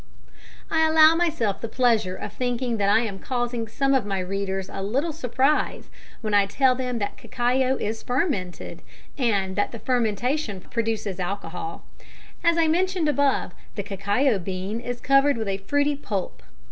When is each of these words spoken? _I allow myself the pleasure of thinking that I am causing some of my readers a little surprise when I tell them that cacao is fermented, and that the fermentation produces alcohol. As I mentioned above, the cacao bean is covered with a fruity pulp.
_I 0.71 0.87
allow 0.87 1.13
myself 1.13 1.61
the 1.61 1.67
pleasure 1.67 2.15
of 2.15 2.33
thinking 2.33 2.77
that 2.77 2.89
I 2.89 3.01
am 3.01 3.19
causing 3.19 3.67
some 3.67 3.93
of 3.93 4.03
my 4.03 4.17
readers 4.17 4.67
a 4.67 4.81
little 4.81 5.13
surprise 5.13 5.91
when 6.21 6.33
I 6.33 6.47
tell 6.47 6.73
them 6.73 6.97
that 6.97 7.17
cacao 7.17 7.77
is 7.77 8.01
fermented, 8.01 8.81
and 9.15 9.55
that 9.55 9.71
the 9.71 9.77
fermentation 9.77 10.59
produces 10.59 11.19
alcohol. 11.19 11.85
As 12.43 12.57
I 12.57 12.67
mentioned 12.67 13.09
above, 13.09 13.53
the 13.75 13.83
cacao 13.83 14.39
bean 14.39 14.79
is 14.79 15.01
covered 15.01 15.37
with 15.37 15.47
a 15.47 15.57
fruity 15.59 15.95
pulp. 15.95 16.41